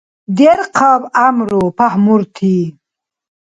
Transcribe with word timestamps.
Дерхъаб 0.37 1.03
гӏямру, 1.13 1.65
пагьмурти. 1.77 2.55